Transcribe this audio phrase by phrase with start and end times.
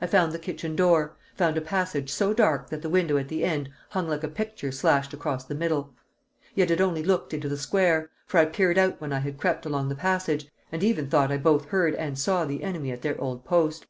[0.00, 3.44] I found the kitchen door, found a passage so dark that the window at the
[3.44, 5.94] end hung like a picture slashed across the middle.
[6.56, 9.64] Yet it only looked into the square, for I peered out when I had crept
[9.64, 13.20] along the passage, and even thought I both heard and saw the enemy at their
[13.20, 13.86] old post.